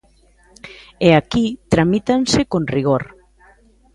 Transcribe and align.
E 1.07 1.09
aquí 1.19 1.45
tramítanse 1.73 2.39
con 2.51 2.63
rigor. 2.75 3.03